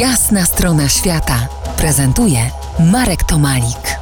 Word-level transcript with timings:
Jasna 0.00 0.46
strona 0.46 0.88
świata 0.88 1.48
prezentuje 1.76 2.50
Marek 2.92 3.24
Tomalik. 3.24 3.98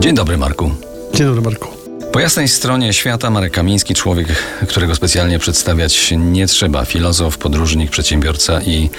Dzień 0.00 0.14
dobry, 0.14 0.38
Marku. 0.38 0.70
Dzień 1.14 1.26
dobry, 1.26 1.42
Marku. 1.42 1.68
Po 2.12 2.20
jasnej 2.20 2.48
stronie 2.48 2.92
świata 2.92 3.30
Marek 3.30 3.52
Kamiński, 3.52 3.94
człowiek, 3.94 4.28
którego 4.68 4.94
specjalnie 4.94 5.38
przedstawiać 5.38 6.14
nie 6.16 6.46
trzeba. 6.46 6.84
Filozof, 6.84 7.38
podróżnik, 7.38 7.90
przedsiębiorca 7.90 8.62
i 8.62 8.90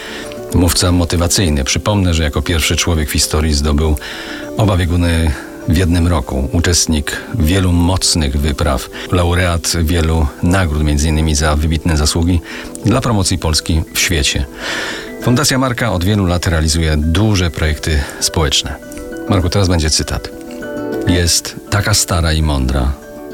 mówca 0.54 0.92
motywacyjny. 0.92 1.64
Przypomnę, 1.64 2.14
że 2.14 2.24
jako 2.24 2.42
pierwszy 2.42 2.76
człowiek 2.76 3.10
w 3.10 3.14
historii 3.14 3.54
zdobył 3.54 3.98
oba 4.58 4.78
bieguny 4.78 5.32
w 5.68 5.78
jednym 5.78 6.08
roku. 6.08 6.50
Uczestnik 6.52 7.22
wielu 7.36 7.72
mocnych 7.72 8.38
wypraw, 8.38 8.90
laureat 9.12 9.74
wielu 9.84 10.28
nagród, 10.44 10.82
m.in. 10.82 11.36
za 11.36 11.56
wybitne 11.56 11.98
zasługi 11.98 12.42
dla 12.86 13.02
promocji 13.02 13.38
Polski 13.38 13.82
w 13.94 14.00
świecie. 14.00 14.46
Fundacja 15.22 15.58
Marka 15.58 15.92
od 15.92 16.04
wielu 16.04 16.26
lat 16.26 16.48
realizuje 16.48 16.98
duże 16.98 17.52
projekty 17.52 18.00
społeczne. 18.20 18.76
Marku, 19.30 19.50
teraz 19.50 19.68
będzie 19.68 19.90
cytat. 19.90 20.30
Jest 21.08 21.56
taka 21.70 21.94
stara 21.94 22.34
i 22.34 22.42
mądra, 22.42 22.94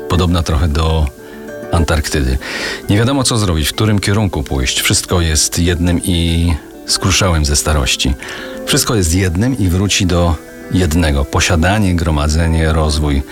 podobna 0.09 0.44
trochę 0.44 0.67
do 0.67 1.08
Antarktydy. 1.72 2.38
Nie 2.89 2.98
wiadomo 2.98 3.23
co 3.23 3.38
zrobić, 3.38 3.70
w 3.70 3.73
którym 3.73 4.00
kierunku 4.00 4.44
pójść. 4.44 4.81
Wszystko 4.81 5.22
jest 5.22 5.59
jednym 5.59 6.02
i 6.03 6.53
skruszałem 6.86 7.45
ze 7.45 7.55
starości. 7.55 8.14
Wszystko 8.66 8.95
jest 8.95 9.16
jednym 9.16 9.58
i 9.58 9.67
wróci 9.67 10.05
do 10.05 10.36
jednego. 10.71 11.26
Posiadanie, 11.26 11.95
gromadzenie, 11.95 12.73
rozwój 12.73 13.23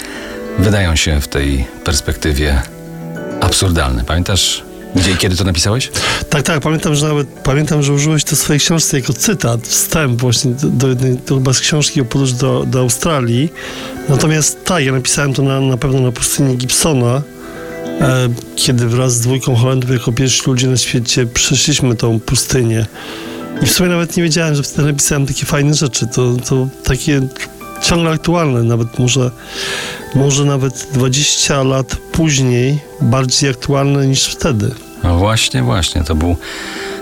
wydają 0.59 0.95
się 0.95 1.21
w 1.21 1.27
tej 1.27 1.67
perspektywie 1.83 2.61
absurdalne. 3.41 4.03
Pamiętasz, 4.03 4.63
gdzie 4.95 5.11
i 5.11 5.17
kiedy 5.17 5.35
to 5.35 5.43
napisałeś? 5.43 5.91
Tak, 6.29 6.43
tak, 6.43 6.59
pamiętam, 6.59 6.95
że 6.95 7.07
nawet 7.07 7.27
pamiętam, 7.27 7.83
że 7.83 7.93
użyłeś 7.93 8.23
to 8.23 8.35
w 8.35 8.39
swojej 8.39 8.59
książce 8.59 8.99
jako 8.99 9.13
cytat, 9.13 9.67
wstęp 9.67 10.21
właśnie 10.21 10.51
do, 10.63 10.87
jednej 10.87 11.17
chyba 11.29 11.53
z 11.53 11.59
książki 11.59 12.01
o 12.01 12.05
podróży 12.05 12.35
do, 12.35 12.63
do 12.67 12.79
Australii. 12.79 13.53
Natomiast 14.09 14.65
tak, 14.65 14.85
ja 14.85 14.91
napisałem 14.91 15.33
to 15.33 15.43
na, 15.43 15.61
na 15.61 15.77
pewno 15.77 15.99
na 15.99 16.11
pustyni 16.11 16.57
Gibsona, 16.57 17.21
e, 18.01 18.29
kiedy 18.55 18.87
wraz 18.87 19.13
z 19.13 19.19
dwójką 19.19 19.55
Holendrów 19.55 19.93
jako 19.93 20.11
pierwsi 20.11 20.41
ludzie 20.47 20.67
na 20.67 20.77
świecie 20.77 21.25
przeszliśmy 21.25 21.95
tą 21.95 22.19
pustynię. 22.19 22.85
I 23.61 23.65
w 23.65 23.71
sumie 23.71 23.89
nawet 23.89 24.17
nie 24.17 24.23
wiedziałem, 24.23 24.55
że 24.55 24.63
wtedy 24.63 24.87
napisałem 24.87 25.25
takie 25.25 25.45
fajne 25.45 25.73
rzeczy. 25.73 26.07
To, 26.07 26.33
to 26.49 26.67
takie 26.83 27.21
ciągle 27.81 28.11
aktualne, 28.11 28.63
nawet 28.63 28.99
może, 28.99 29.31
może 30.15 30.45
nawet 30.45 30.87
20 30.93 31.63
lat 31.63 31.95
później 32.11 32.79
bardziej 33.01 33.49
aktualne 33.49 34.07
niż 34.07 34.25
wtedy. 34.25 34.71
No 35.03 35.17
właśnie, 35.17 35.63
właśnie. 35.63 36.03
To, 36.03 36.15
był, 36.15 36.35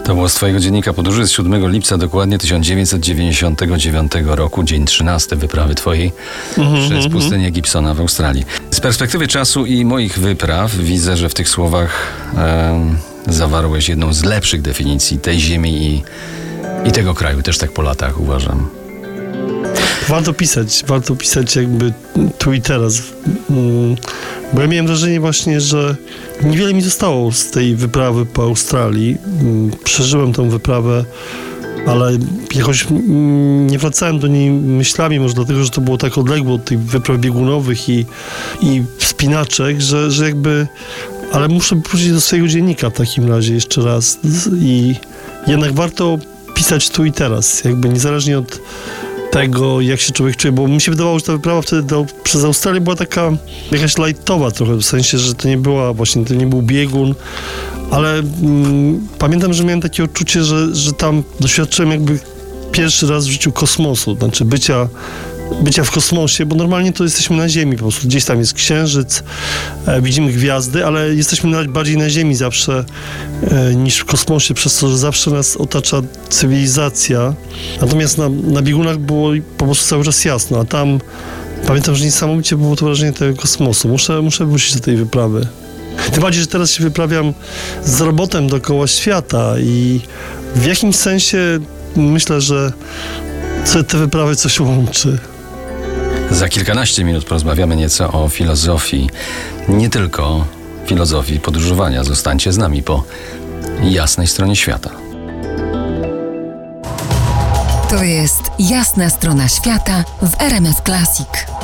to 0.03 0.15
było 0.15 0.29
z 0.29 0.33
Twojego 0.33 0.59
dziennika 0.59 0.93
podróży 0.93 1.27
z 1.27 1.31
7 1.31 1.71
lipca 1.71 1.97
dokładnie 1.97 2.37
1999 2.37 4.11
roku, 4.25 4.63
dzień 4.63 4.85
13 4.85 5.35
wyprawy 5.35 5.75
Twojej 5.75 6.11
przez 6.89 7.07
pustynię 7.07 7.51
Gibsona 7.51 7.93
w 7.93 7.99
Australii. 7.99 8.45
Z 8.71 8.79
perspektywy 8.79 9.27
czasu 9.27 9.65
i 9.65 9.85
moich 9.85 10.19
wypraw 10.19 10.75
widzę, 10.75 11.17
że 11.17 11.29
w 11.29 11.33
tych 11.33 11.49
słowach 11.49 12.13
em, 12.37 12.97
zawarłeś 13.27 13.89
jedną 13.89 14.13
z 14.13 14.23
lepszych 14.23 14.61
definicji 14.61 15.19
tej 15.19 15.39
ziemi 15.39 15.71
i, 15.87 16.03
i 16.89 16.91
tego 16.91 17.13
kraju. 17.13 17.41
Też 17.41 17.57
tak 17.57 17.71
po 17.71 17.81
latach 17.81 18.19
uważam. 18.19 18.69
Warto 20.09 20.33
pisać, 20.33 20.83
warto 20.87 21.15
pisać 21.15 21.55
jakby 21.55 21.93
tu 22.37 22.53
i 22.53 22.61
teraz. 22.61 23.01
Mm, 23.49 23.95
Bo 24.53 24.61
ja 24.61 24.67
miałem 24.67 24.87
wrażenie 24.87 25.19
właśnie, 25.19 25.61
że 25.61 25.95
niewiele 26.43 26.73
mi 26.73 26.81
zostało 26.81 27.31
z 27.31 27.51
tej 27.51 27.75
wyprawy 27.75 28.25
po 28.25 28.43
Australii. 28.43 29.17
Mm, 29.41 29.71
Przeżyłem 29.83 30.33
tą 30.33 30.49
wyprawę, 30.49 31.05
ale 31.87 32.11
jakoś 32.55 32.85
mm, 32.91 33.67
nie 33.67 33.79
wracałem 33.79 34.19
do 34.19 34.27
niej 34.27 34.51
myślami, 34.51 35.19
może 35.19 35.33
dlatego, 35.33 35.63
że 35.63 35.69
to 35.69 35.81
było 35.81 35.97
tak 35.97 36.17
odległo 36.17 36.55
od 36.55 36.65
tych 36.65 36.79
wypraw 36.79 37.17
biegunowych 37.17 37.89
i, 37.89 38.05
i 38.61 38.83
wspinaczek, 38.97 39.81
że, 39.81 40.11
że 40.11 40.25
jakby... 40.25 40.67
Ale 41.33 41.47
muszę 41.47 41.75
wrócić 41.75 42.11
do 42.11 42.21
swojego 42.21 42.47
dziennika 42.47 42.89
w 42.89 42.93
takim 42.93 43.29
razie 43.29 43.53
jeszcze 43.53 43.81
raz. 43.81 44.19
I 44.61 44.95
jednak 45.47 45.73
warto 45.73 46.17
pisać 46.55 46.89
tu 46.89 47.05
i 47.05 47.11
teraz, 47.11 47.63
jakby 47.63 47.89
niezależnie 47.89 48.37
od 48.37 48.59
tego, 49.31 49.81
jak 49.81 49.99
się 49.99 50.11
człowiek 50.11 50.35
czuje, 50.35 50.51
bo 50.51 50.67
mi 50.67 50.81
się 50.81 50.91
wydawało, 50.91 51.19
że 51.19 51.25
ta 51.25 51.33
wyprawa 51.33 51.61
wtedy 51.61 51.83
do, 51.83 52.05
przez 52.23 52.43
Australię 52.43 52.81
była 52.81 52.95
taka 52.95 53.31
jakaś 53.71 53.97
lightowa 53.97 54.51
trochę, 54.51 54.75
w 54.75 54.83
sensie, 54.83 55.17
że 55.17 55.33
to 55.33 55.47
nie 55.47 55.57
była 55.57 55.93
właśnie, 55.93 56.25
to 56.25 56.33
nie 56.33 56.47
był 56.47 56.61
biegun, 56.61 57.15
ale 57.91 58.13
mm, 58.19 59.07
pamiętam, 59.17 59.53
że 59.53 59.63
miałem 59.63 59.81
takie 59.81 60.03
odczucie, 60.03 60.43
że, 60.43 60.75
że 60.75 60.93
tam 60.93 61.23
doświadczyłem 61.39 61.91
jakby 61.91 62.19
pierwszy 62.71 63.07
raz 63.07 63.27
w 63.27 63.31
życiu 63.31 63.51
kosmosu, 63.51 64.15
znaczy 64.15 64.45
bycia 64.45 64.87
bycia 65.61 65.83
w 65.83 65.91
kosmosie, 65.91 66.45
bo 66.45 66.55
normalnie 66.55 66.93
to 66.93 67.03
jesteśmy 67.03 67.37
na 67.37 67.49
Ziemi, 67.49 67.75
po 67.75 67.81
prostu 67.81 68.07
gdzieś 68.07 68.25
tam 68.25 68.39
jest 68.39 68.53
księżyc, 68.53 69.23
e, 69.85 70.01
widzimy 70.01 70.31
gwiazdy, 70.31 70.85
ale 70.85 71.15
jesteśmy 71.15 71.67
bardziej 71.67 71.97
na 71.97 72.09
Ziemi 72.09 72.35
zawsze 72.35 72.85
e, 73.43 73.75
niż 73.75 73.97
w 73.97 74.05
kosmosie, 74.05 74.53
przez 74.53 74.77
to, 74.77 74.89
że 74.89 74.97
zawsze 74.97 75.31
nas 75.31 75.57
otacza 75.57 76.01
cywilizacja. 76.29 77.33
Natomiast 77.81 78.17
na, 78.17 78.29
na 78.29 78.61
biegunach 78.61 78.97
było 78.97 79.31
po 79.57 79.65
prostu 79.65 79.89
cały 79.89 80.03
czas 80.03 80.25
jasno, 80.25 80.59
a 80.59 80.65
tam 80.65 80.99
pamiętam, 81.67 81.95
że 81.95 82.05
niesamowicie 82.05 82.57
było 82.57 82.75
to 82.75 82.85
wrażenie 82.85 83.13
tego 83.13 83.41
kosmosu. 83.41 83.87
Muszę, 83.89 84.21
muszę 84.21 84.45
wrócić 84.45 84.73
do 84.73 84.79
tej 84.79 84.97
wyprawy. 84.97 85.47
Tym 86.11 86.21
bardziej, 86.21 86.41
że 86.41 86.47
teraz 86.47 86.71
się 86.71 86.83
wyprawiam 86.83 87.33
z 87.85 88.01
robotem 88.01 88.47
dookoła 88.47 88.87
świata 88.87 89.53
i 89.59 90.01
w 90.55 90.65
jakimś 90.65 90.95
sensie 90.95 91.59
myślę, 91.95 92.41
że 92.41 92.73
te 93.87 93.97
wyprawy 93.97 94.35
coś 94.35 94.59
łączy. 94.59 95.17
Za 96.31 96.49
kilkanaście 96.49 97.03
minut 97.03 97.25
porozmawiamy 97.25 97.75
nieco 97.75 98.11
o 98.11 98.29
filozofii, 98.29 99.09
nie 99.69 99.89
tylko 99.89 100.45
filozofii 100.85 101.39
podróżowania. 101.39 102.03
Zostańcie 102.03 102.53
z 102.53 102.57
nami 102.57 102.83
po 102.83 103.03
jasnej 103.83 104.27
stronie 104.27 104.55
świata. 104.55 104.89
To 107.89 108.03
jest 108.03 108.41
Jasna 108.59 109.09
strona 109.09 109.47
świata 109.47 110.03
w 110.21 110.41
RMS 110.41 110.81
Classic. 110.85 111.62